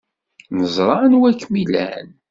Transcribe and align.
Neẓra 0.57 0.95
anwa 1.05 1.25
ay 1.29 1.35
kem-ilan. 1.39 2.07